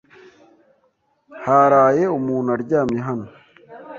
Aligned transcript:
Haraye 1.45 2.03
umuntu 2.17 2.49
aryamye 2.55 2.99
hano? 3.07 3.27